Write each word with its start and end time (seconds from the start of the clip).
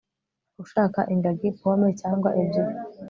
Ushaka 0.63 0.99
ingagi 1.13 1.49
pome 1.59 1.87
cyangwa 2.01 2.29
ebyiri 2.41 2.79